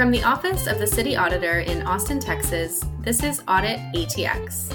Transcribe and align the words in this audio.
From 0.00 0.10
the 0.10 0.24
Office 0.24 0.66
of 0.66 0.78
the 0.78 0.86
City 0.86 1.14
Auditor 1.14 1.58
in 1.58 1.82
Austin, 1.82 2.18
Texas, 2.18 2.82
this 3.02 3.22
is 3.22 3.42
Audit 3.46 3.78
ATX, 3.94 4.74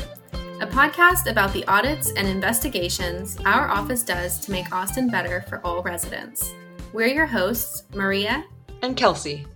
a 0.61 0.67
podcast 0.67 1.25
about 1.27 1.51
the 1.51 1.65
audits 1.65 2.11
and 2.15 2.27
investigations 2.27 3.35
our 3.43 3.67
office 3.67 4.03
does 4.03 4.39
to 4.41 4.51
make 4.51 4.71
Austin 4.71 5.09
better 5.09 5.41
for 5.49 5.65
all 5.65 5.81
residents. 5.81 6.53
We're 6.93 7.07
your 7.07 7.25
hosts, 7.25 7.85
Maria 7.95 8.45
and 8.83 8.95
Kelsey. 8.95 9.47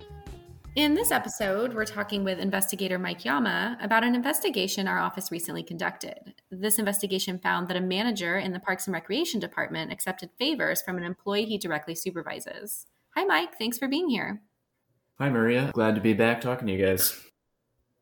In 0.75 0.95
this 0.95 1.11
episode, 1.11 1.75
we're 1.75 1.86
talking 1.86 2.23
with 2.23 2.39
investigator 2.39 2.97
Mike 2.97 3.23
Yama 3.23 3.77
about 3.79 4.04
an 4.04 4.15
investigation 4.15 4.88
our 4.88 4.97
office 4.97 5.31
recently 5.31 5.61
conducted. 5.61 6.33
This 6.49 6.79
investigation 6.79 7.38
found 7.38 7.67
that 7.67 7.77
a 7.77 7.81
manager 7.81 8.39
in 8.39 8.54
the 8.54 8.59
Parks 8.59 8.88
and 8.88 8.93
Recreation 8.95 9.39
Department 9.39 9.91
accepted 9.91 10.31
favors 10.39 10.81
from 10.81 10.97
an 10.97 11.04
employee 11.04 11.45
he 11.45 11.59
directly 11.59 11.93
supervises. 11.93 12.88
Hi, 13.15 13.23
Mike. 13.23 13.59
Thanks 13.59 13.77
for 13.77 13.88
being 13.88 14.09
here. 14.09 14.41
Hi, 15.19 15.29
Maria. 15.29 15.69
Glad 15.73 15.96
to 15.96 16.01
be 16.01 16.14
back 16.14 16.39
talking 16.39 16.68
to 16.68 16.73
you 16.73 16.86
guys. 16.86 17.19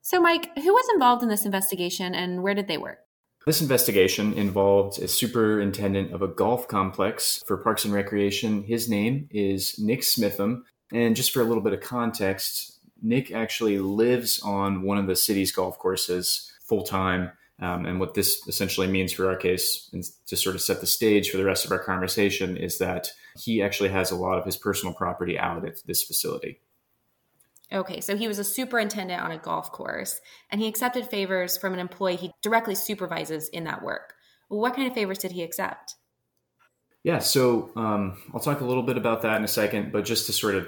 So, 0.04 0.22
Mike, 0.22 0.52
who 0.56 0.72
was 0.72 0.88
involved 0.94 1.24
in 1.24 1.30
this 1.30 1.46
investigation 1.46 2.14
and 2.14 2.44
where 2.44 2.54
did 2.54 2.68
they 2.68 2.78
work? 2.78 3.00
This 3.48 3.60
investigation 3.60 4.34
involved 4.34 5.00
a 5.00 5.08
superintendent 5.08 6.14
of 6.14 6.22
a 6.22 6.28
golf 6.28 6.68
complex 6.68 7.44
for 7.48 7.58
Parks 7.58 7.86
and 7.86 7.94
Recreation. 7.94 8.62
His 8.62 8.88
name 8.88 9.28
is 9.32 9.80
Nick 9.80 10.02
Smitham. 10.02 10.62
And 10.92 11.16
just 11.16 11.32
for 11.32 11.42
a 11.42 11.44
little 11.46 11.64
bit 11.64 11.74
of 11.74 11.82
context, 11.82 12.80
Nick 13.02 13.32
actually 13.32 13.80
lives 13.80 14.40
on 14.42 14.84
one 14.84 15.00
of 15.00 15.08
the 15.08 15.16
city's 15.16 15.52
golf 15.52 15.80
courses 15.80 16.52
full 16.62 16.84
time. 16.84 17.32
Um, 17.60 17.88
and 17.88 18.00
what 18.00 18.14
this 18.14 18.48
essentially 18.48 18.86
means 18.86 19.12
for 19.12 19.28
our 19.28 19.36
case, 19.36 19.90
and 19.92 20.04
to 20.28 20.38
sort 20.38 20.54
of 20.54 20.62
set 20.62 20.82
the 20.82 20.86
stage 20.86 21.32
for 21.32 21.38
the 21.38 21.46
rest 21.46 21.66
of 21.66 21.72
our 21.72 21.80
conversation, 21.80 22.56
is 22.58 22.78
that 22.78 23.10
he 23.40 23.64
actually 23.64 23.90
has 23.90 24.12
a 24.12 24.16
lot 24.16 24.38
of 24.38 24.46
his 24.46 24.56
personal 24.56 24.94
property 24.94 25.40
out 25.40 25.66
at 25.66 25.84
this 25.88 26.04
facility. 26.04 26.60
Okay, 27.72 28.00
so 28.00 28.16
he 28.16 28.28
was 28.28 28.40
a 28.40 28.44
superintendent 28.44 29.22
on 29.22 29.32
a 29.32 29.38
golf 29.38 29.72
course 29.72 30.22
and 30.52 30.62
he 30.62 30.68
accepted 30.68 31.08
favors 31.08 31.58
from 31.58 31.74
an 31.74 31.80
employee 31.80 32.16
he 32.16 32.32
directly 32.42 32.76
supervises 32.76 33.50
in 33.50 33.66
that 33.66 33.84
work. 33.84 34.14
What 34.48 34.76
kind 34.76 34.88
of 34.88 34.94
favors 34.94 35.18
did 35.18 35.34
he 35.34 35.44
accept? 35.44 35.96
Yeah, 37.04 37.20
so 37.20 37.72
um, 37.76 38.18
I'll 38.34 38.40
talk 38.40 38.62
a 38.62 38.66
little 38.66 38.84
bit 38.84 38.98
about 38.98 39.22
that 39.24 39.38
in 39.38 39.44
a 39.44 39.50
second, 39.50 39.92
but 39.92 40.06
just 40.06 40.26
to 40.28 40.34
sort 40.34 40.56
of 40.56 40.68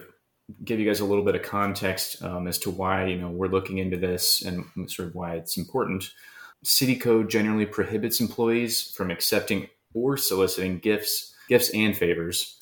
give 0.64 0.80
you 0.80 0.86
guys 0.86 1.00
a 1.00 1.06
little 1.06 1.24
bit 1.24 1.36
of 1.36 1.44
context 1.44 2.22
um, 2.24 2.48
as 2.48 2.58
to 2.60 2.70
why 2.70 3.06
you 3.06 3.18
know 3.18 3.30
we're 3.30 3.48
looking 3.48 3.78
into 3.78 3.98
this 3.98 4.42
and 4.42 4.66
sort 4.90 5.10
of 5.10 5.16
why 5.16 5.36
it's 5.36 5.58
important. 5.58 6.12
City 6.64 6.96
code 6.96 7.30
generally 7.30 7.66
prohibits 7.66 8.20
employees 8.20 8.92
from 8.96 9.12
accepting 9.12 9.68
or 9.94 10.18
soliciting 10.18 10.80
gifts, 10.80 11.34
gifts 11.48 11.70
and 11.74 11.96
favors 11.96 12.59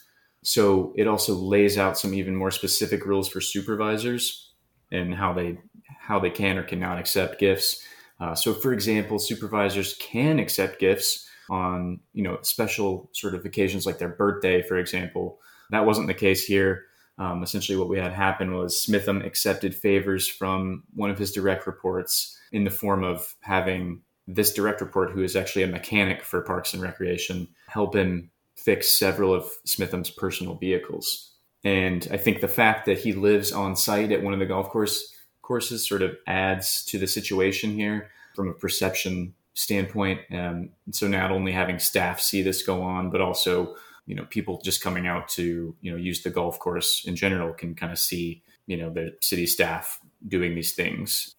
so 0.48 0.94
it 0.95 1.09
also 1.09 1.34
lays 1.34 1.78
out 1.78 1.98
some 1.98 2.14
even 2.14 2.34
more 2.34 2.52
specific 2.52 3.06
rules 3.06 3.28
for 3.28 3.42
supervisors 3.42 4.53
and 4.94 5.14
how 5.14 5.34
they 5.34 5.58
how 6.00 6.20
they 6.20 6.30
can 6.30 6.58
or 6.58 6.64
cannot 6.64 6.98
accept 6.98 7.38
gifts. 7.38 7.84
Uh, 8.22 8.34
so, 8.34 8.53
for 8.53 8.72
example, 8.72 9.20
supervisors 9.20 9.95
can 10.00 10.40
accept 10.40 10.80
gifts 10.80 11.28
on 11.50 12.00
you 12.14 12.23
know 12.23 12.40
special 12.44 13.09
sort 13.14 13.36
of 13.36 13.44
occasions 13.44 13.86
like 13.86 13.98
their 13.98 14.08
birthday, 14.08 14.62
for 14.62 14.78
example. 14.78 15.38
That 15.72 15.86
wasn't 15.86 16.08
the 16.08 16.14
case 16.14 16.45
here. 16.45 16.86
Um, 17.18 17.44
essentially, 17.44 17.78
what 17.78 17.90
we 17.90 17.98
had 17.98 18.14
happen 18.14 18.53
was 18.53 18.81
Smitham 18.81 19.25
accepted 19.25 19.75
favors 19.75 20.30
from 20.30 20.84
one 20.95 21.09
of 21.09 21.18
his 21.18 21.34
direct 21.34 21.68
reports 21.68 22.40
in 22.53 22.64
the 22.64 22.70
form 22.70 23.03
of 23.03 23.36
having 23.42 24.02
this 24.30 24.53
direct 24.53 24.80
report, 24.80 25.12
who 25.12 25.23
is 25.23 25.36
actually 25.36 25.64
a 25.64 25.68
mechanic 25.68 26.23
for 26.23 26.40
Parks 26.42 26.73
and 26.73 26.81
Recreation, 26.81 27.50
help 27.68 27.98
him 27.98 28.31
fix 28.68 29.00
several 29.00 29.34
of 29.34 29.50
Smitham's 29.64 30.10
personal 30.10 30.56
vehicles. 30.56 31.32
And 31.64 32.06
I 32.12 32.18
think 32.18 32.42
the 32.42 32.50
fact 32.50 32.86
that 32.86 32.98
he 32.98 33.14
lives 33.14 33.54
on 33.54 33.78
site 33.78 34.12
at 34.12 34.22
one 34.22 34.34
of 34.34 34.40
the 34.40 34.46
golf 34.46 34.72
course 34.72 35.16
courses 35.42 35.88
sort 35.88 36.02
of 36.02 36.18
adds 36.28 36.84
to 36.88 37.00
the 37.00 37.08
situation 37.08 37.72
here 37.72 38.09
from 38.36 38.50
a 38.50 38.54
perception 38.54 39.34
standpoint. 39.53 40.19
Um, 40.34 40.72
so 40.91 41.08
not 41.08 41.31
only 41.31 41.53
having 41.53 41.80
staff 41.80 42.19
see 42.19 42.41
this 42.41 42.62
go 42.62 42.81
on, 42.81 43.09
but 43.09 43.22
also 43.22 43.78
you 44.06 44.16
know 44.16 44.25
people 44.25 44.59
just 44.62 44.84
coming 44.84 45.08
out 45.08 45.30
to 45.30 45.74
you 45.80 45.90
know 45.90 45.97
use 45.97 46.22
the 46.24 46.30
golf 46.30 46.59
course 46.59 47.06
in 47.06 47.16
general 47.16 47.53
can 47.53 47.74
kind 47.74 47.94
of 47.94 47.97
see 47.97 48.44
you 48.66 48.75
know 48.75 48.90
the 48.90 49.16
city 49.22 49.46
staff 49.46 49.97
doing 50.28 50.56
these 50.56 50.74
things 50.74 51.37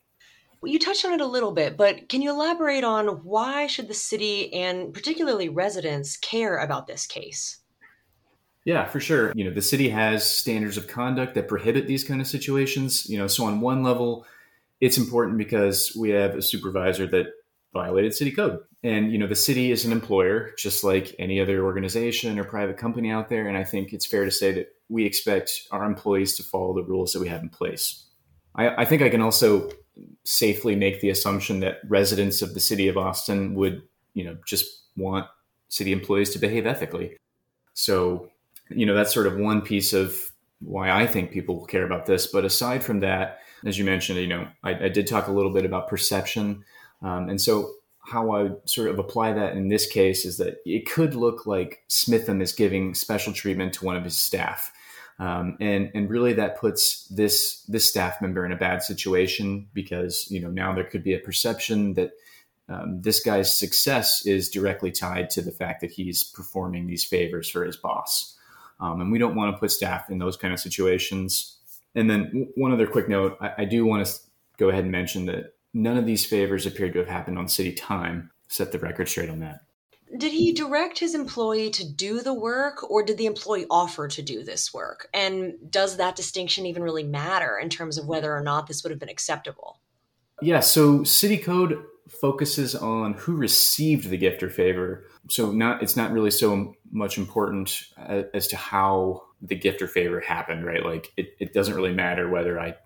you 0.64 0.78
touched 0.78 1.04
on 1.04 1.12
it 1.12 1.20
a 1.20 1.26
little 1.26 1.52
bit, 1.52 1.76
but 1.76 2.08
can 2.08 2.22
you 2.22 2.30
elaborate 2.30 2.84
on 2.84 3.06
why 3.24 3.66
should 3.66 3.88
the 3.88 3.94
city 3.94 4.52
and 4.52 4.92
particularly 4.92 5.48
residents 5.48 6.16
care 6.16 6.58
about 6.58 6.86
this 6.86 7.06
case? 7.06 7.58
Yeah, 8.64 8.84
for 8.84 9.00
sure. 9.00 9.32
You 9.34 9.44
know, 9.44 9.54
the 9.54 9.62
city 9.62 9.88
has 9.88 10.28
standards 10.28 10.76
of 10.76 10.88
conduct 10.88 11.34
that 11.34 11.48
prohibit 11.48 11.86
these 11.86 12.04
kind 12.04 12.20
of 12.20 12.26
situations. 12.26 13.08
You 13.08 13.18
know, 13.18 13.26
so 13.26 13.44
on 13.44 13.60
one 13.60 13.82
level, 13.82 14.26
it's 14.80 14.98
important 14.98 15.38
because 15.38 15.96
we 15.98 16.10
have 16.10 16.34
a 16.34 16.42
supervisor 16.42 17.06
that 17.06 17.28
violated 17.72 18.14
city 18.14 18.30
code. 18.30 18.58
And, 18.82 19.10
you 19.10 19.18
know, 19.18 19.26
the 19.26 19.34
city 19.34 19.72
is 19.72 19.84
an 19.84 19.92
employer, 19.92 20.52
just 20.58 20.84
like 20.84 21.14
any 21.18 21.40
other 21.40 21.64
organization 21.64 22.38
or 22.38 22.44
private 22.44 22.76
company 22.76 23.10
out 23.10 23.28
there. 23.28 23.48
And 23.48 23.56
I 23.56 23.64
think 23.64 23.92
it's 23.92 24.06
fair 24.06 24.24
to 24.24 24.30
say 24.30 24.52
that 24.52 24.68
we 24.88 25.04
expect 25.04 25.66
our 25.70 25.84
employees 25.84 26.36
to 26.36 26.42
follow 26.42 26.74
the 26.74 26.84
rules 26.84 27.12
that 27.12 27.20
we 27.20 27.28
have 27.28 27.42
in 27.42 27.48
place. 27.48 28.04
I, 28.54 28.82
I 28.82 28.84
think 28.84 29.02
I 29.02 29.08
can 29.08 29.20
also 29.20 29.70
safely 30.24 30.76
make 30.76 31.00
the 31.00 31.10
assumption 31.10 31.60
that 31.60 31.80
residents 31.88 32.42
of 32.42 32.54
the 32.54 32.60
city 32.60 32.88
of 32.88 32.96
Austin 32.96 33.54
would, 33.54 33.82
you 34.14 34.24
know, 34.24 34.36
just 34.46 34.82
want 34.96 35.26
city 35.68 35.92
employees 35.92 36.30
to 36.30 36.38
behave 36.38 36.66
ethically. 36.66 37.16
So, 37.74 38.30
you 38.68 38.86
know, 38.86 38.94
that's 38.94 39.14
sort 39.14 39.26
of 39.26 39.36
one 39.36 39.62
piece 39.62 39.92
of 39.92 40.32
why 40.60 40.90
I 40.90 41.06
think 41.06 41.30
people 41.30 41.56
will 41.56 41.66
care 41.66 41.84
about 41.84 42.06
this. 42.06 42.26
But 42.26 42.44
aside 42.44 42.82
from 42.82 43.00
that, 43.00 43.40
as 43.64 43.78
you 43.78 43.84
mentioned, 43.84 44.18
you 44.18 44.26
know, 44.26 44.48
I, 44.62 44.86
I 44.86 44.88
did 44.88 45.06
talk 45.06 45.28
a 45.28 45.32
little 45.32 45.52
bit 45.52 45.64
about 45.64 45.88
perception. 45.88 46.64
Um, 47.02 47.28
and 47.28 47.40
so, 47.40 47.74
how 48.00 48.34
I 48.34 48.50
sort 48.64 48.88
of 48.88 48.98
apply 48.98 49.34
that 49.34 49.54
in 49.54 49.68
this 49.68 49.86
case 49.86 50.24
is 50.24 50.38
that 50.38 50.62
it 50.64 50.90
could 50.90 51.14
look 51.14 51.44
like 51.44 51.84
Smitham 51.90 52.40
is 52.40 52.54
giving 52.54 52.94
special 52.94 53.34
treatment 53.34 53.74
to 53.74 53.84
one 53.84 53.96
of 53.96 54.04
his 54.04 54.18
staff. 54.18 54.72
Um, 55.20 55.56
and 55.60 55.90
and 55.94 56.08
really 56.08 56.32
that 56.34 56.60
puts 56.60 57.06
this 57.08 57.64
this 57.64 57.88
staff 57.88 58.22
member 58.22 58.46
in 58.46 58.52
a 58.52 58.56
bad 58.56 58.84
situation 58.84 59.66
because 59.74 60.30
you 60.30 60.40
know 60.40 60.48
now 60.48 60.72
there 60.72 60.84
could 60.84 61.02
be 61.02 61.14
a 61.14 61.18
perception 61.18 61.94
that 61.94 62.12
um, 62.68 63.02
this 63.02 63.20
guy's 63.20 63.58
success 63.58 64.24
is 64.26 64.48
directly 64.48 64.92
tied 64.92 65.30
to 65.30 65.42
the 65.42 65.50
fact 65.50 65.80
that 65.80 65.90
he's 65.90 66.22
performing 66.22 66.86
these 66.86 67.04
favors 67.04 67.50
for 67.50 67.64
his 67.64 67.76
boss, 67.76 68.38
um, 68.78 69.00
and 69.00 69.10
we 69.10 69.18
don't 69.18 69.34
want 69.34 69.52
to 69.54 69.58
put 69.58 69.72
staff 69.72 70.08
in 70.08 70.18
those 70.18 70.36
kind 70.36 70.54
of 70.54 70.60
situations. 70.60 71.56
And 71.96 72.08
then 72.08 72.48
one 72.54 72.70
other 72.70 72.86
quick 72.86 73.08
note: 73.08 73.36
I, 73.40 73.54
I 73.58 73.64
do 73.64 73.84
want 73.84 74.06
to 74.06 74.12
go 74.56 74.68
ahead 74.68 74.84
and 74.84 74.92
mention 74.92 75.26
that 75.26 75.54
none 75.74 75.96
of 75.96 76.06
these 76.06 76.24
favors 76.26 76.64
appear 76.64 76.92
to 76.92 76.98
have 77.00 77.08
happened 77.08 77.38
on 77.38 77.48
city 77.48 77.72
time. 77.72 78.30
Set 78.46 78.70
the 78.70 78.78
record 78.78 79.08
straight 79.08 79.30
on 79.30 79.40
that. 79.40 79.62
Did 80.16 80.32
he 80.32 80.52
direct 80.52 80.98
his 80.98 81.14
employee 81.14 81.70
to 81.70 81.86
do 81.86 82.20
the 82.20 82.34
work 82.34 82.88
or 82.90 83.02
did 83.02 83.18
the 83.18 83.26
employee 83.26 83.66
offer 83.70 84.08
to 84.08 84.22
do 84.22 84.42
this 84.42 84.72
work? 84.72 85.08
And 85.12 85.54
does 85.70 85.96
that 85.98 86.16
distinction 86.16 86.66
even 86.66 86.82
really 86.82 87.02
matter 87.02 87.58
in 87.58 87.68
terms 87.68 87.98
of 87.98 88.06
whether 88.06 88.34
or 88.34 88.42
not 88.42 88.66
this 88.66 88.82
would 88.82 88.90
have 88.90 89.00
been 89.00 89.08
acceptable? 89.08 89.80
Yeah, 90.40 90.60
so 90.60 91.04
city 91.04 91.36
code 91.36 91.82
focuses 92.08 92.74
on 92.74 93.14
who 93.14 93.36
received 93.36 94.08
the 94.08 94.16
gift 94.16 94.42
or 94.42 94.50
favor. 94.50 95.04
So 95.28 95.52
not 95.52 95.82
it's 95.82 95.96
not 95.96 96.12
really 96.12 96.30
so 96.30 96.74
much 96.90 97.18
important 97.18 97.82
uh, 97.98 98.22
as 98.32 98.46
to 98.48 98.56
how 98.56 99.24
the 99.42 99.56
gift 99.56 99.82
or 99.82 99.88
favor 99.88 100.20
happened, 100.20 100.64
right? 100.64 100.84
Like 100.84 101.12
it, 101.16 101.34
it 101.38 101.52
doesn't 101.52 101.74
really 101.74 101.92
matter 101.92 102.28
whether 102.28 102.58
I 102.58 102.76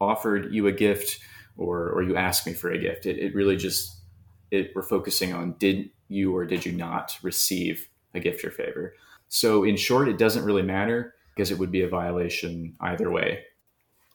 offered 0.00 0.52
you 0.52 0.66
a 0.66 0.72
gift 0.72 1.18
or 1.56 1.90
or 1.90 2.02
you 2.02 2.16
asked 2.16 2.46
me 2.46 2.52
for 2.52 2.70
a 2.70 2.78
gift. 2.78 3.06
It, 3.06 3.18
it 3.18 3.34
really 3.34 3.56
just 3.56 4.02
it, 4.50 4.72
we're 4.74 4.82
focusing 4.82 5.32
on 5.32 5.54
did 5.58 5.90
you 6.08 6.34
or 6.34 6.44
did 6.44 6.64
you 6.64 6.72
not 6.72 7.18
receive 7.22 7.88
a 8.14 8.20
gift 8.20 8.44
or 8.44 8.50
favor. 8.50 8.94
So, 9.28 9.64
in 9.64 9.76
short, 9.76 10.08
it 10.08 10.18
doesn't 10.18 10.44
really 10.44 10.62
matter 10.62 11.14
because 11.34 11.50
it 11.50 11.58
would 11.58 11.70
be 11.70 11.82
a 11.82 11.88
violation 11.88 12.74
either 12.80 13.10
way. 13.10 13.44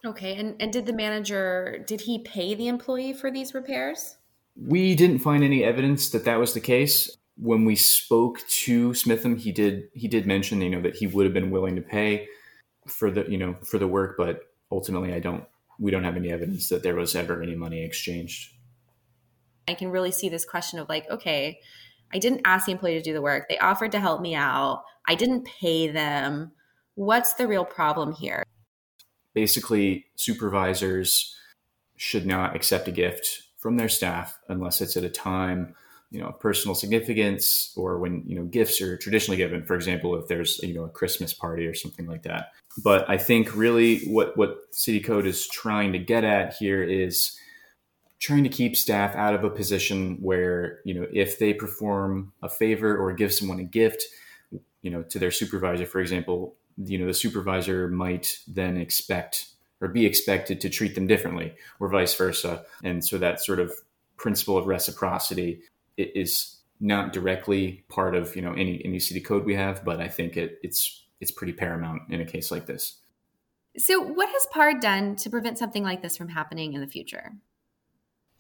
Okay, 0.06 0.36
and, 0.36 0.56
and 0.60 0.74
did 0.74 0.86
the 0.86 0.94
manager 0.94 1.84
did 1.88 2.02
he 2.02 2.20
pay 2.20 2.56
the 2.56 2.68
employee 2.68 3.14
for 3.14 3.32
these 3.32 3.54
repairs? 3.54 4.18
We 4.56 4.96
didn't 4.96 5.20
find 5.20 5.44
any 5.44 5.64
evidence 5.64 6.10
that 6.10 6.26
that 6.26 6.40
was 6.40 6.54
the 6.54 6.60
case. 6.60 7.16
When 7.38 7.66
we 7.66 7.76
spoke 7.76 8.40
to 8.48 8.92
Smitham, 8.92 9.40
he 9.40 9.52
did 9.52 9.86
he 9.94 10.08
did 10.08 10.28
mention 10.28 10.62
you 10.62 10.70
know 10.70 10.82
that 10.82 10.96
he 10.96 11.08
would 11.08 11.26
have 11.26 11.34
been 11.34 11.52
willing 11.52 11.76
to 11.76 11.82
pay 11.82 12.28
for 12.88 13.10
the 13.10 13.26
you 13.30 13.38
know 13.38 13.56
for 13.64 13.78
the 13.78 13.88
work, 13.88 14.16
but 14.18 14.42
ultimately, 14.72 15.14
I 15.14 15.20
don't 15.20 15.46
we 15.80 15.90
don't 15.90 16.04
have 16.04 16.18
any 16.18 16.32
evidence 16.32 16.70
that 16.70 16.84
there 16.84 16.96
was 16.96 17.16
ever 17.16 17.42
any 17.42 17.56
money 17.56 17.84
exchanged. 17.84 18.54
I 19.68 19.74
can 19.76 19.90
really 19.90 20.12
see 20.12 20.28
this 20.28 20.44
question 20.44 20.80
of 20.80 20.90
like, 20.90 21.10
okay, 21.10 21.60
I 22.14 22.20
didn't 22.20 22.42
ask 22.46 22.66
the 22.66 22.72
employee 22.72 22.94
to 22.94 23.02
do 23.02 23.14
the 23.14 23.22
work. 23.22 23.48
They 23.50 23.58
offered 23.58 23.92
to 23.94 24.00
help 24.00 24.22
me 24.22 24.36
out. 24.36 24.84
I 25.08 25.16
didn't 25.16 25.46
pay 25.46 25.88
them. 25.88 26.52
What's 26.96 27.34
the 27.34 27.48
real 27.48 27.66
problem 27.66 28.14
here? 28.14 28.44
Basically, 29.34 30.06
supervisors 30.16 31.36
should 31.98 32.26
not 32.26 32.56
accept 32.56 32.88
a 32.88 32.92
gift 32.92 33.44
from 33.58 33.78
their 33.78 33.90
staff 33.90 34.38
unless 34.50 34.82
it's 34.82 34.98
at 34.98 35.04
a 35.04 35.10
time 35.10 35.74
you 36.14 36.20
know 36.20 36.32
personal 36.32 36.76
significance 36.76 37.74
or 37.76 37.98
when 37.98 38.24
you 38.26 38.36
know 38.36 38.44
gifts 38.44 38.82
are 38.82 38.98
traditionally 38.98 39.38
given 39.38 39.66
for 39.66 39.74
example 39.74 40.16
if 40.16 40.28
there's 40.28 40.60
you 40.62 40.74
know 40.74 40.84
a 40.84 40.90
christmas 40.90 41.34
party 41.34 41.66
or 41.66 41.74
something 41.74 42.06
like 42.06 42.22
that 42.22 42.52
but 42.84 43.10
i 43.10 43.18
think 43.18 43.56
really 43.56 44.00
what 44.06 44.38
what 44.38 44.58
city 44.72 45.00
code 45.00 45.26
is 45.26 45.48
trying 45.48 45.92
to 45.92 46.00
get 46.00 46.24
at 46.24 46.54
here 46.54 46.84
is 46.84 47.38
trying 48.24 48.44
to 48.44 48.50
keep 48.50 48.78
staff 48.78 49.14
out 49.16 49.36
of 49.36 49.44
a 49.44 49.50
position 49.50 50.18
where 50.22 50.80
you 50.86 50.94
know 50.94 51.06
if 51.12 51.40
they 51.40 51.54
perform 51.54 52.32
a 52.42 52.48
favor 52.48 52.98
or 52.98 53.12
give 53.12 53.34
someone 53.34 53.60
a 53.60 53.64
gift 53.64 54.06
you 54.82 54.90
know 54.90 55.04
to 55.04 55.20
their 55.20 55.32
supervisor 55.32 55.86
for 55.86 56.00
example 56.00 56.56
you 56.78 56.98
know 56.98 57.06
the 57.06 57.14
supervisor 57.14 57.90
might 57.90 58.40
then 58.48 58.78
expect 58.78 59.48
or 59.82 59.90
be 59.90 60.06
expected 60.06 60.62
to 60.62 60.70
treat 60.70 60.96
them 60.96 61.08
differently 61.08 61.54
or 61.80 61.90
vice 61.90 62.16
versa. 62.16 62.64
And 62.86 63.06
so 63.06 63.18
that 63.18 63.42
sort 63.42 63.60
of 63.60 63.74
principle 64.16 64.58
of 64.58 64.66
reciprocity 64.66 65.60
is 65.98 66.62
not 66.80 67.12
directly 67.12 67.84
part 67.90 68.16
of 68.16 68.36
you 68.36 68.42
know 68.42 68.54
any 68.54 68.82
any 68.86 69.00
city 69.00 69.22
code 69.22 69.46
we 69.46 69.56
have 69.56 69.86
but 69.86 70.02
i 70.02 70.08
think 70.08 70.36
it, 70.36 70.60
it's 70.64 71.04
it's 71.22 71.32
pretty 71.32 71.54
paramount 71.54 72.02
in 72.10 72.20
a 72.20 72.26
case 72.26 72.52
like 72.52 72.66
this. 72.66 73.00
So 73.78 74.02
what 74.02 74.30
has 74.30 74.48
pard 74.52 74.82
done 74.82 75.16
to 75.18 75.30
prevent 75.30 75.58
something 75.58 75.84
like 75.84 76.02
this 76.02 76.18
from 76.18 76.30
happening 76.30 76.74
in 76.74 76.82
the 76.82 76.88
future 76.88 77.34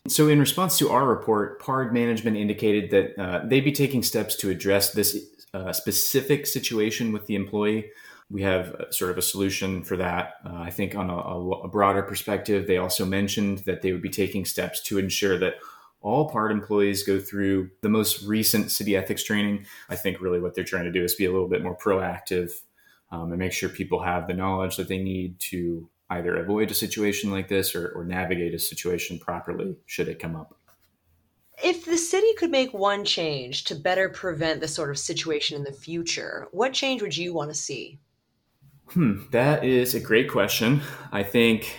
so, 0.09 0.27
in 0.27 0.39
response 0.39 0.77
to 0.79 0.89
our 0.89 1.07
report, 1.07 1.61
PARD 1.61 1.93
management 1.93 2.35
indicated 2.35 2.91
that 2.91 3.21
uh, 3.21 3.45
they'd 3.45 3.61
be 3.61 3.71
taking 3.71 4.03
steps 4.03 4.35
to 4.37 4.49
address 4.49 4.91
this 4.91 5.17
uh, 5.53 5.71
specific 5.71 6.45
situation 6.45 7.13
with 7.13 7.25
the 7.25 7.35
employee. 7.35 7.89
We 8.29 8.41
have 8.41 8.75
uh, 8.75 8.91
sort 8.91 9.11
of 9.11 9.17
a 9.17 9.21
solution 9.21 9.81
for 9.81 9.95
that. 9.95 10.33
Uh, 10.45 10.55
I 10.55 10.71
think, 10.71 10.93
on 10.95 11.09
a, 11.09 11.15
a, 11.15 11.67
broader 11.69 12.03
perspective, 12.03 12.67
they 12.67 12.77
also 12.77 13.05
mentioned 13.05 13.59
that 13.59 13.81
they 13.81 13.93
would 13.93 14.01
be 14.01 14.09
taking 14.09 14.43
steps 14.43 14.81
to 14.83 14.97
ensure 14.97 15.37
that 15.39 15.53
all 16.01 16.29
PARD 16.29 16.51
employees 16.51 17.03
go 17.03 17.17
through 17.17 17.69
the 17.81 17.87
most 17.87 18.23
recent 18.23 18.71
city 18.71 18.97
ethics 18.97 19.23
training. 19.23 19.65
I 19.87 19.95
think 19.95 20.19
really 20.19 20.41
what 20.41 20.53
they're 20.53 20.65
trying 20.65 20.83
to 20.83 20.91
do 20.91 21.05
is 21.05 21.15
be 21.15 21.25
a 21.25 21.31
little 21.31 21.47
bit 21.47 21.63
more 21.63 21.77
proactive 21.77 22.51
um, 23.09 23.31
and 23.31 23.39
make 23.39 23.53
sure 23.53 23.69
people 23.69 24.03
have 24.03 24.27
the 24.27 24.33
knowledge 24.33 24.75
that 24.75 24.89
they 24.89 24.97
need 24.97 25.39
to 25.39 25.87
either 26.13 26.35
avoid 26.35 26.71
a 26.71 26.75
situation 26.75 27.31
like 27.31 27.47
this 27.47 27.75
or, 27.75 27.89
or 27.89 28.03
navigate 28.03 28.53
a 28.53 28.59
situation 28.59 29.19
properly 29.19 29.75
should 29.85 30.07
it 30.07 30.19
come 30.19 30.35
up. 30.35 30.55
If 31.63 31.85
the 31.85 31.97
city 31.97 32.33
could 32.37 32.51
make 32.51 32.73
one 32.73 33.05
change 33.05 33.65
to 33.65 33.75
better 33.75 34.09
prevent 34.09 34.59
this 34.59 34.73
sort 34.73 34.89
of 34.89 34.97
situation 34.97 35.55
in 35.55 35.63
the 35.63 35.71
future, 35.71 36.47
what 36.51 36.73
change 36.73 37.01
would 37.01 37.15
you 37.15 37.33
want 37.33 37.51
to 37.51 37.55
see? 37.55 37.99
Hmm, 38.87 39.23
that 39.31 39.63
is 39.63 39.95
a 39.95 39.99
great 39.99 40.29
question. 40.29 40.81
I 41.11 41.23
think, 41.23 41.75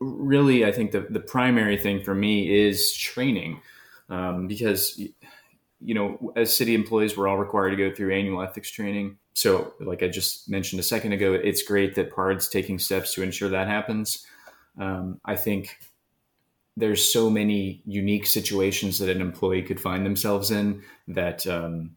really, 0.00 0.64
I 0.64 0.72
think 0.72 0.90
the, 0.90 1.06
the 1.08 1.20
primary 1.20 1.76
thing 1.76 2.02
for 2.02 2.14
me 2.14 2.66
is 2.66 2.92
training 2.92 3.60
um, 4.08 4.48
because, 4.48 5.00
you 5.80 5.94
know, 5.94 6.32
as 6.34 6.56
city 6.56 6.74
employees, 6.74 7.16
we're 7.16 7.28
all 7.28 7.38
required 7.38 7.70
to 7.70 7.76
go 7.76 7.94
through 7.94 8.14
annual 8.14 8.42
ethics 8.42 8.70
training 8.70 9.18
so 9.34 9.74
like 9.80 10.02
i 10.02 10.08
just 10.08 10.48
mentioned 10.48 10.80
a 10.80 10.82
second 10.82 11.12
ago 11.12 11.32
it's 11.32 11.62
great 11.62 11.94
that 11.94 12.14
pard's 12.14 12.48
taking 12.48 12.78
steps 12.78 13.14
to 13.14 13.22
ensure 13.22 13.48
that 13.48 13.68
happens. 13.68 14.26
Um, 14.78 15.20
i 15.24 15.36
think 15.36 15.76
there's 16.76 17.12
so 17.12 17.28
many 17.28 17.82
unique 17.84 18.26
situations 18.26 18.98
that 18.98 19.10
an 19.10 19.20
employee 19.20 19.62
could 19.62 19.80
find 19.80 20.06
themselves 20.06 20.50
in 20.50 20.82
that 21.08 21.46
um, 21.46 21.96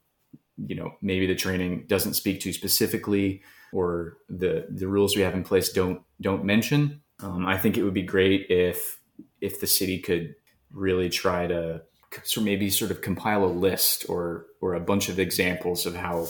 you 0.58 0.76
know 0.76 0.92
maybe 1.02 1.28
the 1.28 1.36
training 1.36 1.86
doesn't 1.88 2.14
speak 2.14 2.42
to 2.42 2.54
specifically 2.54 3.42
or 3.74 4.18
the 4.30 4.68
the 4.70 4.88
rules 4.88 5.16
we 5.16 5.22
have 5.22 5.34
in 5.34 5.44
place 5.44 5.70
don't 5.70 6.02
don't 6.22 6.46
mention. 6.46 7.02
Um, 7.22 7.46
i 7.46 7.58
think 7.58 7.78
it 7.78 7.84
would 7.84 7.94
be 7.94 8.04
great 8.04 8.48
if 8.50 9.00
if 9.40 9.62
the 9.62 9.68
city 9.68 10.00
could 10.00 10.36
really 10.72 11.10
try 11.10 11.48
to 11.48 11.82
so 12.24 12.42
maybe 12.42 12.70
sort 12.70 12.92
of 12.92 13.02
compile 13.02 13.44
a 13.44 13.48
list 13.48 14.06
or 14.10 14.46
or 14.62 14.74
a 14.74 14.80
bunch 14.80 15.10
of 15.10 15.20
examples 15.20 15.86
of 15.86 15.96
how 15.96 16.28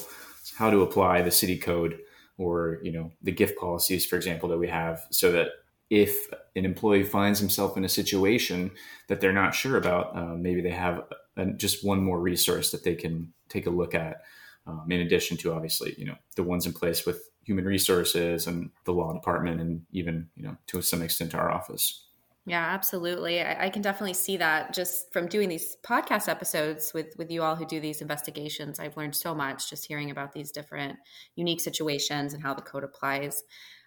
how 0.58 0.70
to 0.70 0.82
apply 0.82 1.22
the 1.22 1.32
city 1.32 1.58
code 1.58 2.00
or 2.38 2.80
you 2.84 2.92
know 2.92 3.12
the 3.22 3.32
gift 3.32 3.58
policies 3.58 4.06
for 4.06 4.16
example 4.16 4.50
that 4.50 4.58
we 4.58 4.68
have 4.68 5.06
so 5.10 5.32
that 5.32 5.48
if 5.90 6.28
an 6.56 6.66
employee 6.66 7.04
finds 7.04 7.40
himself 7.40 7.78
in 7.78 7.86
a 7.86 7.90
situation 7.90 8.72
that 9.08 9.22
they're 9.22 9.32
not 9.32 9.54
sure 9.54 9.78
about 9.78 10.16
uh, 10.16 10.36
maybe 10.36 10.62
they 10.62 10.72
have 10.72 11.04
a, 11.38 11.46
just 11.54 11.86
one 11.86 12.04
more 12.04 12.20
resource 12.20 12.72
that 12.72 12.84
they 12.84 12.96
can 12.96 13.32
take 13.50 13.68
a 13.68 13.72
look 13.72 13.94
at 13.94 14.22
um, 14.68 14.88
in 14.90 15.02
addition 15.02 15.38
to 15.38 15.54
obviously 15.54 15.96
you 15.98 16.06
know 16.06 16.16
the 16.36 16.44
ones 16.44 16.66
in 16.66 16.74
place 16.74 17.06
with 17.06 17.30
human 17.44 17.66
resources 17.66 18.48
and 18.48 18.72
the 18.86 18.94
law 18.94 19.14
department 19.14 19.62
and 19.62 19.84
even 19.92 20.28
you 20.36 20.44
know 20.44 20.58
to 20.68 20.82
some 20.82 21.02
extent 21.02 21.36
our 21.36 21.52
office 21.52 22.06
yeah, 22.48 22.64
absolutely. 22.64 23.42
I, 23.42 23.66
I, 23.66 23.70
can 23.70 23.82
definitely 23.82 24.14
see 24.14 24.38
that 24.38 24.72
just 24.72 25.12
from 25.12 25.28
doing 25.28 25.50
these 25.50 25.78
podcast 25.84 26.30
episodes 26.30 26.94
with 26.94 27.16
with 27.18 27.32
you 27.32 27.42
all 27.42 27.56
who 27.56 27.66
do 27.66 27.80
these 27.80 28.02
investigations. 28.02 28.80
I've 28.80 28.96
learned 28.96 29.16
so 29.16 29.34
much 29.34 29.68
just 29.68 29.88
hearing 29.88 30.12
about 30.12 30.32
these 30.32 30.52
different 30.52 31.00
unique 31.36 31.60
situations 31.60 32.36
and 32.36 32.44
how 32.44 32.54
the 32.54 32.62
code 32.62 32.84
applies. 32.84 33.42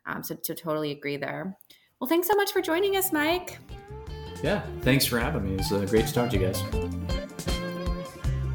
Um, 0.06 0.24
so 0.24 0.34
to 0.34 0.56
totally 0.56 0.90
agree 0.90 1.16
there. 1.16 1.56
Well, 2.00 2.08
thanks 2.08 2.26
so 2.26 2.34
much 2.34 2.50
for 2.52 2.60
joining 2.60 2.96
us, 2.96 3.12
Mike. 3.12 3.60
Yeah, 4.42 4.62
thanks 4.80 5.06
for 5.06 5.20
having 5.20 5.44
me. 5.44 5.54
It's 5.54 5.70
uh, 5.70 5.84
great 5.84 6.08
to 6.08 6.14
talk 6.14 6.30
to 6.30 6.38
you 6.38 6.46
guys. 6.46 6.60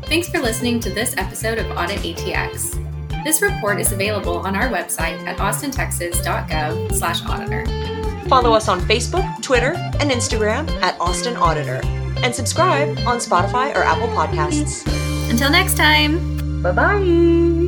Thanks 0.08 0.28
for 0.28 0.40
listening 0.40 0.82
to 0.82 0.90
this 0.90 1.16
episode 1.18 1.60
of 1.60 1.72
Audit 1.78 2.00
ATX. 2.00 2.78
This 3.24 3.42
report 3.42 3.80
is 3.80 3.94
available 3.94 4.40
on 4.40 4.54
our 4.56 4.68
website 4.68 5.26
at 5.26 5.38
austintexas.gov/auditor. 5.38 8.03
Follow 8.28 8.54
us 8.54 8.68
on 8.68 8.82
Facebook, 8.82 9.42
Twitter, 9.42 9.74
and 10.00 10.12
Instagram 10.12 10.70
at 10.82 11.00
Austin 11.00 11.36
Auditor. 11.36 11.82
And 12.24 12.34
subscribe 12.34 12.98
on 13.00 13.18
Spotify 13.18 13.76
or 13.76 13.84
Apple 13.84 14.08
Podcasts. 14.10 14.88
Until 15.30 15.52
next 15.52 15.76
time. 15.76 16.62
Bye 16.62 16.72
bye. 16.72 17.63